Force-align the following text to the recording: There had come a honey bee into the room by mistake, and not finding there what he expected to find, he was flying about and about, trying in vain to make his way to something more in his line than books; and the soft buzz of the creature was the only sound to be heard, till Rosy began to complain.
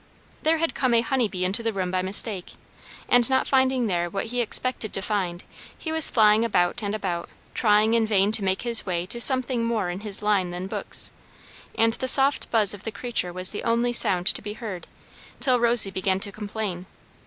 There 0.41 0.57
had 0.57 0.73
come 0.73 0.95
a 0.95 1.01
honey 1.01 1.27
bee 1.27 1.45
into 1.45 1.61
the 1.61 1.71
room 1.71 1.91
by 1.91 2.01
mistake, 2.01 2.53
and 3.07 3.29
not 3.29 3.45
finding 3.45 3.85
there 3.85 4.09
what 4.09 4.25
he 4.25 4.41
expected 4.41 4.91
to 4.93 5.01
find, 5.03 5.43
he 5.77 5.91
was 5.91 6.09
flying 6.09 6.43
about 6.43 6.81
and 6.81 6.95
about, 6.95 7.29
trying 7.53 7.93
in 7.93 8.07
vain 8.07 8.31
to 8.31 8.43
make 8.43 8.63
his 8.63 8.83
way 8.83 9.05
to 9.05 9.21
something 9.21 9.63
more 9.63 9.91
in 9.91 9.99
his 9.99 10.23
line 10.23 10.49
than 10.49 10.65
books; 10.65 11.11
and 11.75 11.93
the 11.93 12.07
soft 12.07 12.49
buzz 12.49 12.73
of 12.73 12.83
the 12.83 12.91
creature 12.91 13.31
was 13.31 13.51
the 13.51 13.61
only 13.63 13.93
sound 13.93 14.25
to 14.25 14.41
be 14.41 14.53
heard, 14.53 14.87
till 15.39 15.59
Rosy 15.59 15.91
began 15.91 16.19
to 16.21 16.31
complain. 16.31 16.87